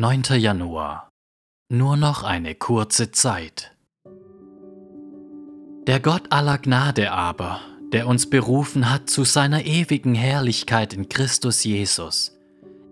[0.00, 0.22] 9.
[0.38, 1.10] Januar.
[1.70, 3.76] Nur noch eine kurze Zeit.
[5.86, 7.60] Der Gott aller Gnade aber,
[7.92, 12.32] der uns berufen hat zu seiner ewigen Herrlichkeit in Christus Jesus,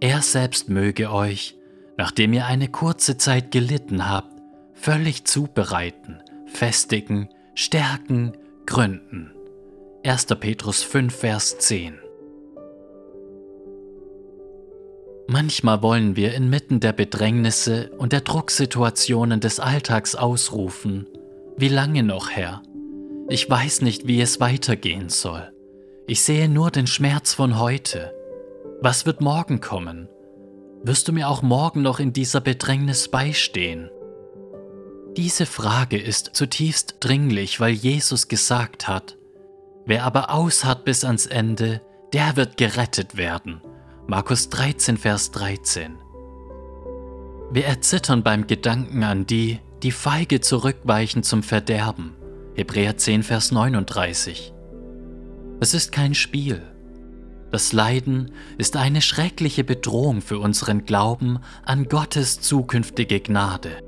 [0.00, 1.56] er selbst möge euch,
[1.96, 4.42] nachdem ihr eine kurze Zeit gelitten habt,
[4.74, 8.36] völlig zubereiten, festigen, stärken,
[8.66, 9.32] gründen.
[10.04, 10.26] 1.
[10.26, 12.00] Petrus 5, Vers 10
[15.30, 21.06] Manchmal wollen wir inmitten der Bedrängnisse und der Drucksituationen des Alltags ausrufen,
[21.58, 22.62] wie lange noch, Herr?
[23.28, 25.52] Ich weiß nicht, wie es weitergehen soll.
[26.06, 28.14] Ich sehe nur den Schmerz von heute.
[28.80, 30.08] Was wird morgen kommen?
[30.82, 33.90] Wirst du mir auch morgen noch in dieser Bedrängnis beistehen?
[35.18, 39.18] Diese Frage ist zutiefst dringlich, weil Jesus gesagt hat,
[39.84, 41.82] wer aber ausharrt bis ans Ende,
[42.14, 43.60] der wird gerettet werden.
[44.10, 45.98] Markus 13, Vers 13.
[47.50, 52.16] Wir erzittern beim Gedanken an die, die feige zurückweichen zum Verderben.
[52.54, 54.54] Hebräer 10, Vers 39.
[55.60, 56.62] Es ist kein Spiel.
[57.50, 63.82] Das Leiden ist eine schreckliche Bedrohung für unseren Glauben an Gottes zukünftige Gnade.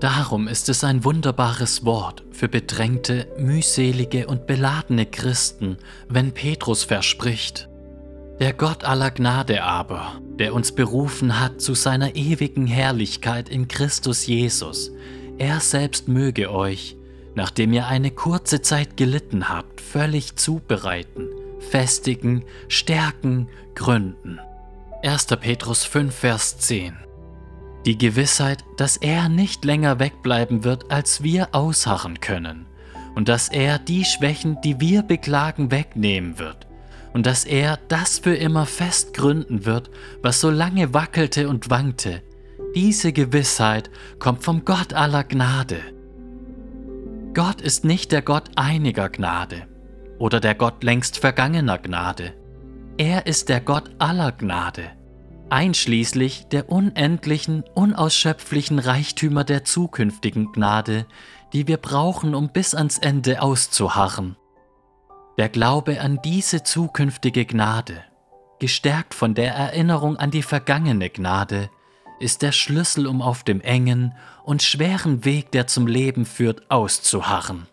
[0.00, 5.76] Darum ist es ein wunderbares Wort für bedrängte, mühselige und beladene Christen,
[6.08, 7.68] wenn Petrus verspricht,
[8.40, 14.26] der Gott aller Gnade aber, der uns berufen hat zu seiner ewigen Herrlichkeit in Christus
[14.26, 14.90] Jesus,
[15.38, 16.96] er selbst möge euch,
[17.34, 21.28] nachdem ihr eine kurze Zeit gelitten habt, völlig zubereiten,
[21.70, 24.40] festigen, stärken, gründen.
[25.02, 25.26] 1.
[25.40, 26.96] Petrus 5, Vers 10
[27.86, 32.66] Die Gewissheit, dass er nicht länger wegbleiben wird, als wir ausharren können,
[33.14, 36.66] und dass er die Schwächen, die wir beklagen, wegnehmen wird,
[37.14, 42.22] und dass er das für immer fest gründen wird, was so lange wackelte und wankte.
[42.74, 45.78] Diese Gewissheit kommt vom Gott aller Gnade.
[47.32, 49.62] Gott ist nicht der Gott einiger Gnade
[50.18, 52.34] oder der Gott längst vergangener Gnade.
[52.98, 54.90] Er ist der Gott aller Gnade,
[55.50, 61.06] einschließlich der unendlichen, unausschöpflichen Reichtümer der zukünftigen Gnade,
[61.52, 64.36] die wir brauchen, um bis ans Ende auszuharren.
[65.36, 68.04] Der Glaube an diese zukünftige Gnade,
[68.60, 71.70] gestärkt von der Erinnerung an die vergangene Gnade,
[72.20, 74.14] ist der Schlüssel, um auf dem engen
[74.44, 77.66] und schweren Weg, der zum Leben führt, auszuharren.